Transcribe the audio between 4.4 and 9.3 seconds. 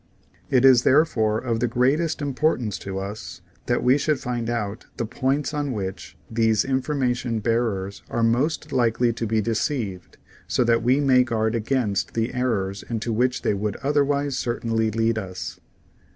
out the points on which these information bearers are most likely to